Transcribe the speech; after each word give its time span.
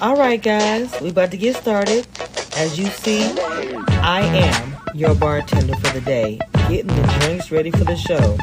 All 0.00 0.16
right, 0.16 0.42
guys, 0.42 0.98
we 1.02 1.10
about 1.10 1.30
to 1.32 1.36
get 1.36 1.56
started. 1.56 2.06
As 2.56 2.78
you 2.78 2.86
see, 2.86 3.38
I 4.00 4.22
am 4.22 4.76
your 4.94 5.14
bartender 5.14 5.74
for 5.74 5.92
the 5.92 6.00
day, 6.00 6.40
getting 6.70 6.86
the 6.86 7.18
drinks 7.20 7.50
ready 7.50 7.70
for 7.70 7.84
the 7.84 7.96
show. 7.96 8.38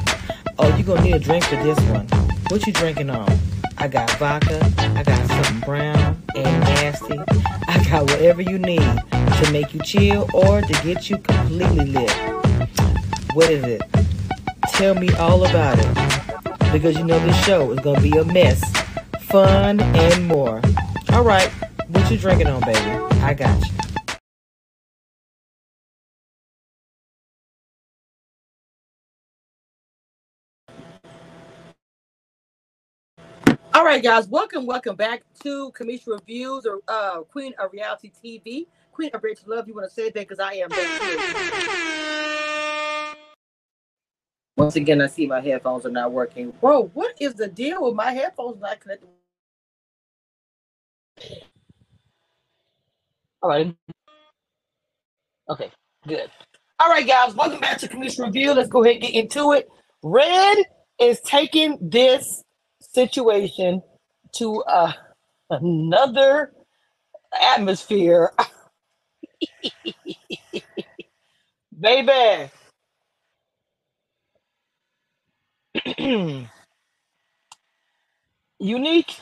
Oh, 0.60 0.78
you 0.78 0.84
gonna 0.84 1.02
need 1.02 1.16
a 1.16 1.20
drink 1.20 1.44
for 1.46 1.56
this 1.56 1.80
one. 1.90 2.06
What 2.50 2.68
you 2.68 2.74
drinking 2.74 3.10
on? 3.10 3.28
I 3.80 3.88
got 3.88 4.08
vodka, 4.20 4.72
I 4.78 5.02
got 5.02 5.28
something 5.28 5.62
brown 5.62 6.22
and 6.36 6.60
nasty. 6.60 7.18
I 7.68 7.84
got 7.90 8.04
whatever 8.04 8.44
you 8.44 8.60
need 8.60 9.02
to 9.12 9.50
make 9.52 9.74
you 9.74 9.80
chill 9.82 10.30
or 10.36 10.62
to 10.62 10.74
get 10.84 11.10
you 11.10 11.18
completely 11.18 11.86
lit. 11.86 12.12
What 13.34 13.50
is 13.50 13.64
it? 13.64 13.82
Tell 14.74 14.94
me 14.94 15.12
all 15.16 15.44
about 15.44 15.80
it. 15.80 16.72
Because 16.72 16.96
you 17.00 17.04
know 17.04 17.18
this 17.26 17.46
show 17.46 17.72
is 17.72 17.80
gonna 17.80 18.00
be 18.00 18.12
a 18.12 18.26
mess, 18.26 18.62
fun, 19.22 19.80
and 19.80 20.28
more. 20.28 20.62
All 21.14 21.24
right, 21.24 21.50
what 21.88 22.12
you 22.12 22.18
drinking 22.18 22.48
on, 22.48 22.62
baby? 22.62 22.80
I 23.24 23.34
got 23.34 23.60
you. 23.66 23.74
All 33.74 33.86
right, 33.86 34.04
guys, 34.04 34.28
welcome, 34.28 34.66
welcome 34.66 34.96
back 34.96 35.24
to 35.44 35.72
Cameshia 35.72 36.08
Reviews 36.20 36.66
or 36.66 36.82
uh, 36.88 37.22
Queen 37.22 37.54
of 37.60 37.72
Reality 37.72 38.12
TV. 38.24 38.68
Queen 38.92 39.10
of 39.14 39.24
Rich 39.24 39.42
Love, 39.48 39.68
you 39.68 39.76
want 39.76 39.88
to 39.88 39.94
say 39.94 40.06
that 40.06 40.16
because 40.16 40.40
I 40.40 40.54
am 40.54 40.70
Once 44.58 44.76
again, 44.76 45.02
I 45.02 45.08
see 45.08 45.28
my 45.28 45.42
headphones 45.42 45.86
are 45.86 45.92
not 45.92 46.12
working. 46.12 46.52
Bro, 46.62 46.92
what 46.94 47.16
is 47.20 47.36
the 47.36 47.48
deal 47.48 47.84
with 47.86 47.96
my 47.96 48.12
headphones 48.12 48.60
not 48.60 48.80
connected? 48.80 49.10
Right. 53.48 53.76
Okay, 55.50 55.72
good. 56.08 56.30
All 56.80 56.90
right, 56.90 57.08
guys, 57.08 57.36
welcome 57.36 57.60
back 57.60 57.78
to 57.80 57.88
Cameshia 57.88 58.26
Review. 58.26 58.54
Let's 58.54 58.70
go 58.70 58.84
ahead 58.84 58.96
and 58.96 59.04
get 59.04 59.16
into 59.16 59.54
it. 59.54 59.68
Red 60.04 60.58
is 61.00 61.22
taking 61.22 61.78
this 61.82 62.44
situation 62.82 63.82
to 64.38 64.62
uh, 64.64 64.92
another 65.50 66.52
atmosphere. 67.42 68.34
Baby. 71.80 72.52
Unique 78.60 79.16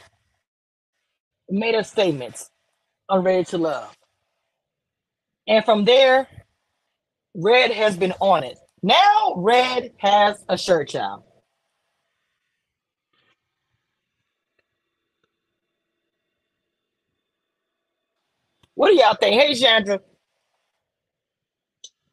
made 1.49 1.75
a 1.75 1.83
statement 1.83 2.43
on 3.09 3.23
Ready 3.23 3.45
to 3.45 3.57
Love. 3.59 3.93
And 5.47 5.65
from 5.65 5.85
there, 5.85 6.27
Red 7.35 7.71
has 7.71 7.97
been 7.97 8.13
on 8.21 8.43
it. 8.43 8.57
Now 8.83 9.33
Red 9.37 9.93
has 9.99 10.43
a 10.49 10.57
shirt, 10.57 10.89
child. 10.89 11.23
What 18.75 18.89
do 18.89 18.95
y'all 18.97 19.15
think? 19.15 19.41
Hey, 19.41 19.55
Chandra. 19.55 20.01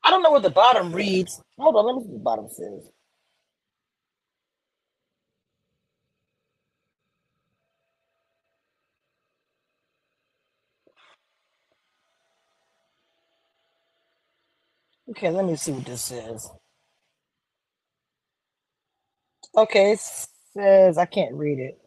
I 0.04 0.10
don't 0.10 0.22
know 0.22 0.30
what 0.30 0.42
the 0.42 0.50
bottom 0.50 0.92
reads. 0.94 1.42
Hold 1.58 1.76
on, 1.76 1.86
let 1.86 1.96
me 1.96 2.02
see 2.02 2.08
what 2.08 2.18
the 2.18 2.24
bottom 2.24 2.48
says. 2.50 2.90
Okay, 15.12 15.30
let 15.30 15.46
me 15.46 15.56
see 15.56 15.72
what 15.72 15.86
this 15.86 16.02
says. 16.02 16.50
Okay, 19.56 19.92
it 19.92 20.00
says 20.00 20.98
I 20.98 21.06
can't 21.06 21.34
read 21.34 21.60
it. 21.60 21.78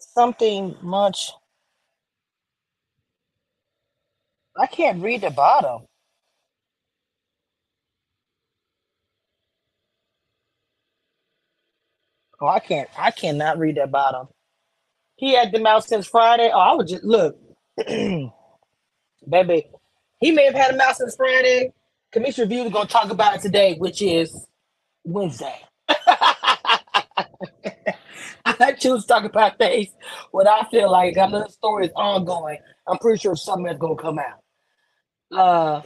Something 0.00 0.76
much. 0.82 1.32
I 4.58 4.66
can't 4.66 5.02
read 5.02 5.22
the 5.22 5.30
bottom. 5.30 5.82
Oh, 12.40 12.48
I 12.48 12.60
can't. 12.60 12.88
I 12.98 13.10
cannot 13.12 13.58
read 13.58 13.76
that 13.76 13.90
bottom. 13.92 14.28
He 15.16 15.34
had 15.34 15.52
them 15.52 15.66
out 15.66 15.84
since 15.84 16.06
Friday. 16.06 16.50
Oh, 16.52 16.58
I 16.58 16.74
would 16.74 16.88
just 16.88 17.04
look, 17.04 17.36
baby. 17.86 18.32
He 20.20 20.32
may 20.32 20.46
have 20.46 20.54
had 20.54 20.74
them 20.74 20.80
out 20.80 20.96
since 20.96 21.16
Friday. 21.16 21.72
Cameshia 22.14 22.40
Review 22.40 22.64
is 22.64 22.72
gonna 22.72 22.88
talk 22.88 23.10
about 23.10 23.36
it 23.36 23.42
today, 23.42 23.76
which 23.78 24.02
is 24.02 24.46
Wednesday. 25.04 25.60
I 28.44 28.72
choose 28.78 29.02
to 29.02 29.08
talk 29.08 29.24
about 29.24 29.58
things 29.58 29.88
when 30.32 30.48
I 30.48 30.66
feel 30.70 30.90
like 30.90 31.16
another 31.16 31.48
story 31.50 31.86
is 31.86 31.92
ongoing. 31.96 32.58
I'm 32.86 32.98
pretty 32.98 33.18
sure 33.20 33.36
something 33.36 33.72
is 33.72 33.78
gonna 33.78 33.96
come 33.96 34.18
out. 34.18 34.42
Uh, 35.36 35.82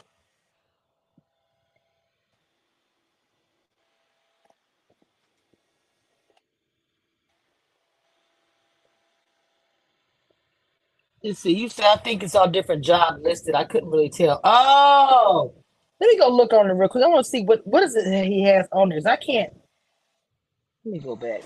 let's 11.25 11.41
see. 11.41 11.55
You 11.55 11.69
said 11.69 11.87
I 11.87 11.97
think 11.99 12.23
it's 12.23 12.35
all 12.35 12.49
different 12.49 12.85
job 12.85 13.21
listed. 13.23 13.55
I 13.55 13.65
couldn't 13.65 13.91
really 13.91 14.11
tell. 14.11 14.41
Oh, 14.45 15.55
let 16.01 16.09
me 16.09 16.19
go 16.19 16.29
look 16.29 16.53
on 16.55 16.69
the 16.69 16.75
real 16.75 16.89
quick. 16.91 17.05
I 17.05 17.09
want 17.09 17.25
to 17.25 17.31
see 17.31 17.45
what 17.45 17.67
what 17.67 17.83
is 17.85 17.97
it 17.97 18.05
that 18.07 18.27
he 18.27 18.45
has 18.45 18.67
on 18.73 18.91
there. 18.91 18.99
'Cause 19.01 19.07
I 19.07 19.17
can't. 19.17 19.55
Let 20.85 20.93
me 20.93 21.01
go 21.01 21.17
back. 21.17 21.43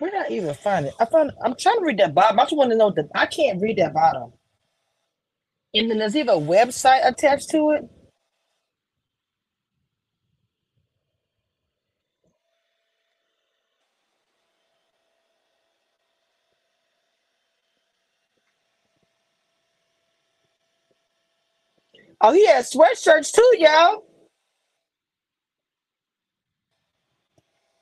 Did 0.00 0.14
I 0.14 0.28
even 0.30 0.54
find 0.54 0.86
it? 0.86 0.94
I 1.00 1.06
found. 1.06 1.32
I'm 1.44 1.56
trying 1.56 1.78
to 1.80 1.84
read 1.86 1.98
that 1.98 2.14
bottom. 2.14 2.40
I 2.40 2.44
just 2.44 2.56
want 2.56 2.70
to 2.72 2.76
know 2.78 2.90
that 2.92 3.10
I 3.14 3.26
can't 3.26 3.60
read 3.62 3.78
that 3.78 3.94
bottom. 3.94 4.32
And 5.74 5.90
then 5.90 5.98
there's 5.98 6.16
even 6.16 6.34
a 6.36 6.40
website 6.40 7.06
attached 7.06 7.50
to 7.50 7.72
it. 7.72 7.84
Oh, 22.20 22.32
he 22.32 22.46
has 22.48 22.72
sweatshirts 22.72 23.32
too, 23.32 23.52
y'all. 23.58 24.04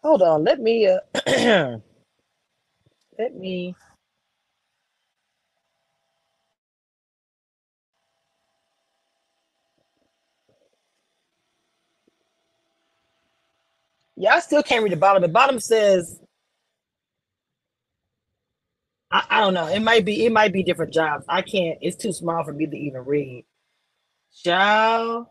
Hold 0.02 0.22
on. 0.22 0.44
Let 0.44 0.60
me. 0.60 0.88
Uh, 0.88 0.98
let 3.18 3.36
me. 3.36 3.76
Yeah, 14.20 14.34
I 14.36 14.40
still 14.40 14.64
can't 14.64 14.84
read 14.84 14.92
the 14.92 14.98
bottom. 14.98 15.22
The 15.22 15.28
bottom 15.28 15.60
says. 15.60 16.20
I, 19.10 19.24
I 19.30 19.40
don't 19.40 19.54
know. 19.54 19.66
It 19.68 19.80
might 19.82 20.04
be. 20.04 20.26
It 20.26 20.32
might 20.32 20.52
be 20.52 20.62
different 20.64 20.92
jobs. 20.94 21.24
I 21.28 21.42
can't. 21.42 21.78
It's 21.82 21.96
too 21.96 22.12
small 22.12 22.44
for 22.44 22.52
me 22.52 22.66
to 22.66 22.76
even 22.76 23.04
read. 23.06 23.46
Child. 24.44 25.26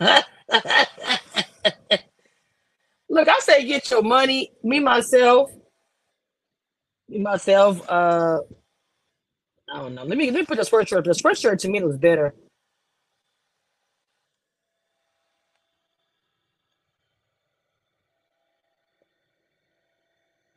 Look, 0.00 0.24
I 3.28 3.38
say 3.40 3.66
get 3.66 3.90
your 3.90 4.02
money. 4.02 4.52
Me 4.64 4.80
myself, 4.80 5.50
me 7.08 7.18
myself. 7.18 7.80
Uh, 7.88 8.38
I 9.76 9.80
don't 9.80 9.94
know. 9.94 10.04
Let 10.04 10.16
me 10.16 10.30
let 10.30 10.40
me 10.40 10.46
put 10.46 10.56
the 10.56 10.62
sweatshirt. 10.64 11.04
The 11.04 11.10
sweatshirt 11.10 11.58
to 11.60 11.68
me 11.68 11.80
looks 11.80 11.98
better. 11.98 12.34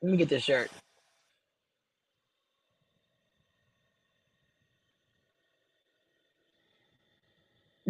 Let 0.02 0.12
me 0.12 0.18
get 0.18 0.30
this 0.30 0.44
shirt. 0.44 0.72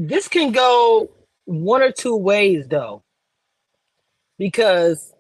this 0.08 0.28
can 0.28 0.52
go 0.52 1.12
one 1.46 1.82
or 1.84 1.92
two 1.92 2.16
ways 2.16 2.68
though, 2.68 3.04
because 4.40 5.14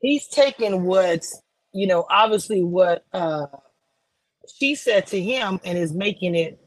he's 0.00 0.26
taking 0.28 0.84
what 0.84 1.24
you 1.72 1.86
know, 1.86 2.04
obviously 2.10 2.62
what 2.62 3.04
uh 3.14 3.46
she 4.58 4.74
said 4.74 5.06
to 5.08 5.20
him 5.22 5.60
and 5.64 5.78
is 5.78 5.92
making 5.94 6.34
it 6.36 6.60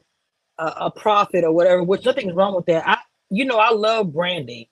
a, 0.59 0.65
a 0.65 0.91
profit 0.91 1.43
or 1.43 1.51
whatever. 1.51 1.83
Which 1.83 2.05
nothing's 2.05 2.33
wrong 2.33 2.55
with 2.55 2.65
that. 2.67 2.87
I, 2.87 2.97
you 3.29 3.45
know, 3.45 3.57
I 3.59 3.71
love 3.71 4.13
branding. 4.13 4.67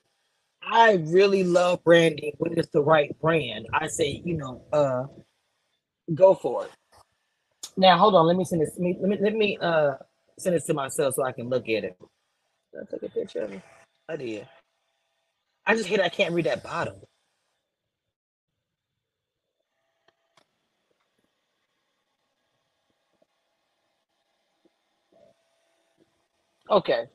I 0.63 0.93
really 1.07 1.43
love 1.43 1.83
branding 1.83 2.33
when 2.37 2.57
it's 2.57 2.69
the 2.69 2.83
right 2.83 3.17
brand. 3.21 3.67
I 3.73 3.87
say, 3.87 4.21
you 4.25 4.37
know, 4.37 4.63
uh, 4.73 5.05
go 6.13 6.35
for 6.35 6.65
it. 6.65 6.71
Now, 7.77 7.97
hold 7.97 8.15
on. 8.15 8.27
Let 8.27 8.37
me 8.37 8.45
send 8.45 8.61
this. 8.61 8.71
Let 8.77 9.01
me 9.01 9.17
let 9.21 9.35
me, 9.35 9.57
uh 9.61 9.93
send 10.39 10.55
this 10.55 10.65
to 10.65 10.73
myself 10.73 11.15
so 11.15 11.23
I 11.23 11.31
can 11.31 11.49
look 11.49 11.63
at 11.69 11.83
it. 11.85 11.97
Did 12.73 12.81
I 12.81 12.91
take 12.91 13.03
a 13.03 13.09
picture 13.13 13.41
of 13.41 13.53
it? 13.53 13.61
I 14.09 14.15
did. 14.17 14.47
I 15.65 15.75
just 15.75 15.87
hate 15.87 16.01
I 16.01 16.09
can't 16.09 16.33
read 16.33 16.45
that 16.45 16.63
bottom. 16.63 16.95
Okay. 26.71 27.06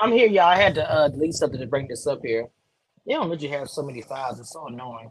I'm 0.00 0.12
here, 0.12 0.28
y'all. 0.28 0.44
I 0.46 0.56
had 0.56 0.74
to 0.76 0.90
uh, 0.90 1.08
delete 1.08 1.34
something 1.34 1.60
to 1.60 1.66
bring 1.66 1.88
this 1.88 2.06
up 2.06 2.20
here. 2.24 2.48
They 3.06 3.14
don't 3.14 3.30
let 3.30 3.42
you 3.42 3.50
have 3.50 3.68
so 3.70 3.82
many 3.82 4.02
files. 4.02 4.40
It's 4.40 4.52
so 4.52 4.66
annoying. 4.68 5.10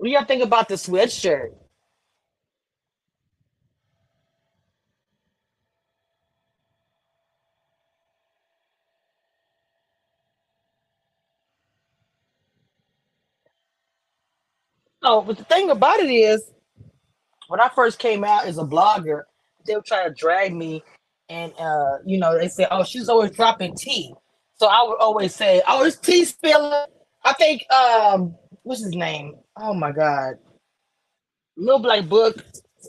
What 0.00 0.06
do 0.08 0.12
y'all 0.14 0.24
think 0.26 0.44
about 0.44 0.70
the 0.70 0.76
sweatshirt? 0.76 1.50
Oh, 15.02 15.22
but 15.22 15.38
the 15.38 15.44
thing 15.44 15.70
about 15.70 16.00
it 16.00 16.10
is, 16.10 16.44
when 17.48 17.60
I 17.60 17.68
first 17.70 17.98
came 17.98 18.24
out 18.24 18.46
as 18.46 18.58
a 18.58 18.62
blogger, 18.64 19.22
they 19.66 19.76
were 19.76 19.82
trying 19.86 20.08
to 20.08 20.14
drag 20.14 20.54
me, 20.54 20.82
and 21.28 21.52
uh, 21.58 21.98
you 22.06 22.18
know, 22.18 22.38
they 22.38 22.48
said, 22.48 22.68
"Oh, 22.70 22.84
she's 22.84 23.08
always 23.08 23.32
dropping 23.32 23.76
tea." 23.76 24.14
So 24.56 24.66
I 24.68 24.82
would 24.88 24.98
always 25.00 25.34
say, 25.34 25.62
"Oh, 25.68 25.84
it's 25.84 25.98
tea 25.98 26.24
spilling." 26.24 26.86
I 27.24 27.34
think, 27.34 27.64
um, 27.72 28.36
what's 28.70 28.84
his 28.84 28.94
name? 28.94 29.34
Oh 29.56 29.74
my 29.74 29.90
god, 29.90 30.34
Little 31.56 31.80
Black 31.80 32.08
Book 32.08 32.36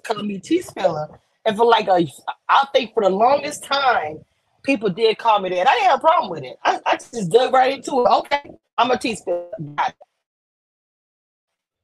called 0.06 0.28
me 0.28 0.40
tea 0.40 0.62
Speller, 0.62 1.20
and 1.44 1.58
for 1.58 1.66
like 1.66 1.88
a, 1.88 2.08
I 2.48 2.68
think 2.72 2.94
for 2.94 3.02
the 3.02 3.10
longest 3.10 3.64
time, 3.64 4.20
people 4.64 4.90
did 4.90 5.18
call 5.18 5.40
me 5.40 5.50
that. 5.50 5.68
I 5.68 5.74
didn't 5.74 5.90
have 5.90 6.00
a 6.00 6.02
problem 6.02 6.30
with 6.30 6.44
it. 6.44 6.56
I, 6.64 6.80
I 6.86 6.98
just 6.98 7.32
dug 7.32 7.52
right 7.52 7.74
into 7.74 8.00
it. 8.02 8.10
Okay, 8.10 8.52
I'm 8.78 8.92
a 8.92 8.98
tea 8.98 9.16
spiller. 9.16 9.50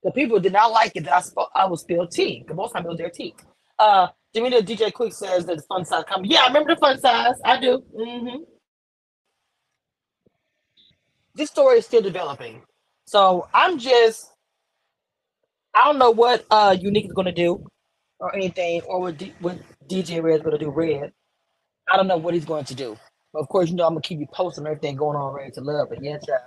The 0.04 0.12
people 0.12 0.40
did 0.40 0.54
not 0.54 0.72
like 0.72 0.92
it 0.96 1.06
that 1.06 1.14
I 1.14 1.22
spoke. 1.22 1.50
I 1.56 1.66
would 1.66 1.80
spill 1.80 2.08
tea. 2.08 2.44
Because 2.44 2.56
most 2.56 2.74
time 2.74 2.86
it 2.86 2.90
was 2.90 3.00
their 3.00 3.10
tea. 3.10 3.34
Uh, 3.80 4.08
Jimmy 4.34 4.52
the 4.52 4.58
DJ 4.58 4.94
Quick 4.94 5.12
says 5.12 5.46
that 5.48 5.58
the 5.58 5.64
fun 5.64 5.84
size 5.84 6.04
coming. 6.08 6.30
Yeah, 6.30 6.44
I 6.44 6.48
remember 6.48 6.76
the 6.76 6.80
fun 6.80 7.00
size. 7.00 7.34
I 7.44 7.60
do. 7.60 7.84
hmm 7.96 8.44
This 11.34 11.50
story 11.50 11.80
is 11.80 11.86
still 11.88 12.04
developing, 12.04 12.62
so 13.08 13.50
I'm 13.54 13.80
just. 13.80 14.32
I 15.76 15.86
don't 15.86 16.00
know 16.00 16.12
what 16.12 16.46
uh 16.52 16.78
Unique 16.80 17.06
is 17.08 17.14
gonna 17.14 17.32
do, 17.34 17.66
or 18.20 18.36
anything, 18.36 18.82
or 18.84 19.02
what, 19.02 19.18
D, 19.20 19.34
what 19.42 19.58
DJ 19.90 20.24
Red 20.24 20.38
is 20.38 20.44
gonna 20.44 20.60
do. 20.60 20.72
Red. 20.72 21.14
I 21.92 21.98
don't 21.98 22.08
know 22.08 22.18
what 22.18 22.34
he's 22.36 22.46
going 22.46 22.66
to 22.66 22.76
do. 22.76 22.98
But 23.34 23.42
of 23.42 23.50
course, 23.50 23.70
you 23.70 23.76
know 23.76 23.86
I'm 23.86 23.94
gonna 23.94 24.02
keep 24.02 24.20
you 24.20 24.28
posted 24.34 24.64
on 24.64 24.68
everything 24.68 24.98
going 24.98 25.18
on. 25.18 25.34
Ready 25.34 25.52
to 25.54 25.62
love, 25.62 25.90
but 25.90 26.04
yeah, 26.04 26.20
child. 26.20 26.42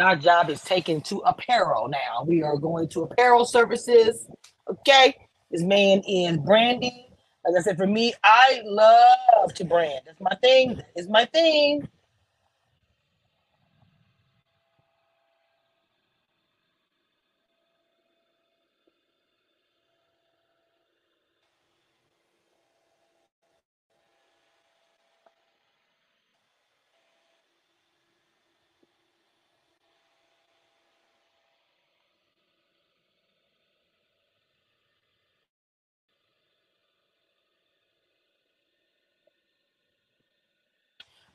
Our 0.00 0.16
job 0.16 0.50
is 0.50 0.62
taken 0.62 1.00
to 1.02 1.18
apparel 1.20 1.88
now. 1.88 2.24
We 2.26 2.42
are 2.42 2.56
going 2.58 2.88
to 2.90 3.02
apparel 3.04 3.46
services. 3.46 4.26
Okay. 4.68 5.14
This 5.50 5.62
man 5.62 6.00
in 6.06 6.44
branding. 6.44 7.06
Like 7.46 7.60
I 7.60 7.62
said, 7.62 7.78
for 7.78 7.86
me, 7.86 8.14
I 8.24 8.62
love 8.64 9.54
to 9.54 9.64
brand. 9.64 10.00
That's 10.06 10.20
my 10.20 10.36
thing. 10.42 10.82
It's 10.96 11.08
my 11.08 11.26
thing. 11.26 11.88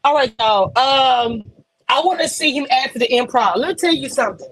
All 0.03 0.15
right, 0.15 0.33
y'all. 0.39 0.65
Um, 0.77 1.43
I 1.87 1.99
want 2.03 2.19
to 2.21 2.27
see 2.27 2.57
him 2.57 2.65
after 2.71 2.97
the 2.97 3.07
improv. 3.07 3.57
Let 3.57 3.67
me 3.67 3.75
tell 3.75 3.93
you 3.93 4.09
something. 4.09 4.51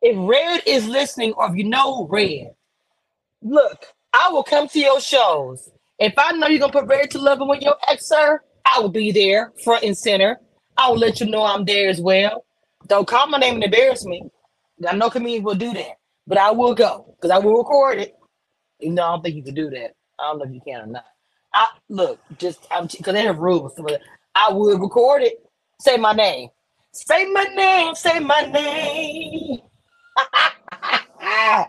If 0.00 0.16
Red 0.18 0.62
is 0.66 0.86
listening, 0.86 1.34
or 1.34 1.50
if 1.50 1.56
you 1.56 1.64
know 1.64 2.06
Red, 2.08 2.54
look, 3.42 3.84
I 4.14 4.30
will 4.32 4.44
come 4.44 4.66
to 4.68 4.78
your 4.78 5.00
shows. 5.00 5.68
If 5.98 6.14
I 6.16 6.32
know 6.32 6.46
you're 6.46 6.60
gonna 6.60 6.72
put 6.72 6.86
Red 6.86 7.10
to 7.10 7.18
Love 7.18 7.40
him 7.40 7.48
with 7.48 7.60
your 7.60 7.74
ex, 7.88 8.06
sir, 8.06 8.40
I 8.64 8.80
will 8.80 8.88
be 8.88 9.12
there, 9.12 9.52
front 9.62 9.84
and 9.84 9.96
center. 9.96 10.40
I 10.78 10.88
will 10.88 10.98
let 10.98 11.20
you 11.20 11.26
know 11.26 11.44
I'm 11.44 11.66
there 11.66 11.90
as 11.90 12.00
well. 12.00 12.46
Don't 12.86 13.06
call 13.06 13.26
my 13.26 13.38
name 13.38 13.56
and 13.56 13.64
embarrass 13.64 14.06
me. 14.06 14.22
I 14.88 14.94
know 14.96 15.10
comedians 15.10 15.44
will 15.44 15.54
do 15.54 15.74
that, 15.74 15.98
but 16.26 16.38
I 16.38 16.50
will 16.52 16.74
go 16.74 17.14
because 17.16 17.30
I 17.30 17.38
will 17.38 17.58
record 17.58 17.98
it. 17.98 18.16
You 18.78 18.92
know, 18.92 19.02
I 19.02 19.10
don't 19.10 19.22
think 19.22 19.36
you 19.36 19.42
can 19.42 19.54
do 19.54 19.68
that. 19.70 19.96
I 20.18 20.30
don't 20.30 20.38
know 20.38 20.44
if 20.44 20.54
you 20.54 20.60
can 20.64 20.80
or 20.82 20.86
not. 20.86 21.04
I 21.52 21.66
look 21.88 22.20
just 22.38 22.66
I'm 22.70 22.86
because 22.86 23.12
they 23.12 23.24
have 23.24 23.38
rules. 23.38 23.78
I 24.38 24.52
would 24.52 24.80
record 24.80 25.22
it. 25.22 25.44
Say 25.80 25.96
my 25.96 26.12
name. 26.12 26.50
Say 26.92 27.26
my 27.26 27.44
name. 27.54 27.94
Say 27.94 28.20
my 28.20 28.40
name. 28.42 29.58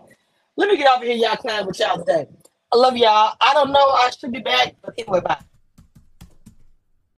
Let 0.56 0.68
me 0.68 0.76
get 0.76 0.86
off 0.86 1.02
here, 1.02 1.16
y'all. 1.16 1.36
Clown 1.36 1.66
with 1.66 1.80
y'all 1.80 1.98
today. 1.98 2.26
I 2.72 2.76
love 2.76 2.96
y'all. 2.96 3.34
I 3.40 3.54
don't 3.54 3.72
know. 3.72 3.80
I 3.80 4.10
should 4.10 4.30
be 4.30 4.40
back, 4.40 4.76
but 4.82 4.94
anyway, 4.98 5.20
bye. 5.20 5.38